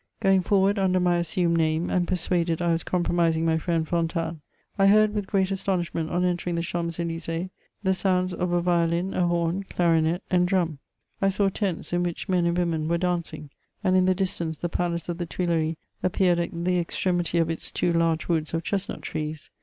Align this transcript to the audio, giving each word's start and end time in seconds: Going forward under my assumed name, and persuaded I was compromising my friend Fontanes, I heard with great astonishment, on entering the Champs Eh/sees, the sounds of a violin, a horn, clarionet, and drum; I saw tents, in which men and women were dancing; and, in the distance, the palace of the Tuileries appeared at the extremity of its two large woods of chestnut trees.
Going 0.19 0.41
forward 0.41 0.79
under 0.79 0.99
my 0.99 1.17
assumed 1.17 1.57
name, 1.57 1.91
and 1.91 2.07
persuaded 2.07 2.59
I 2.59 2.71
was 2.71 2.81
compromising 2.83 3.45
my 3.45 3.59
friend 3.59 3.87
Fontanes, 3.87 4.39
I 4.75 4.87
heard 4.87 5.13
with 5.13 5.27
great 5.27 5.51
astonishment, 5.51 6.09
on 6.09 6.25
entering 6.25 6.55
the 6.55 6.63
Champs 6.63 6.99
Eh/sees, 6.99 7.49
the 7.83 7.93
sounds 7.93 8.33
of 8.33 8.51
a 8.51 8.61
violin, 8.63 9.13
a 9.13 9.27
horn, 9.27 9.61
clarionet, 9.63 10.23
and 10.31 10.47
drum; 10.47 10.79
I 11.21 11.29
saw 11.29 11.49
tents, 11.49 11.93
in 11.93 12.01
which 12.01 12.27
men 12.27 12.47
and 12.47 12.57
women 12.57 12.87
were 12.87 12.97
dancing; 12.97 13.51
and, 13.83 13.95
in 13.95 14.05
the 14.05 14.15
distance, 14.15 14.57
the 14.57 14.69
palace 14.69 15.07
of 15.07 15.19
the 15.19 15.27
Tuileries 15.27 15.75
appeared 16.01 16.39
at 16.39 16.49
the 16.51 16.79
extremity 16.79 17.37
of 17.37 17.51
its 17.51 17.69
two 17.69 17.93
large 17.93 18.27
woods 18.27 18.55
of 18.55 18.63
chestnut 18.63 19.03
trees. 19.03 19.51